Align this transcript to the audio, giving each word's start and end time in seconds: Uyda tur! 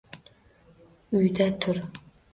Uyda 1.19 1.49
tur! 1.59 1.81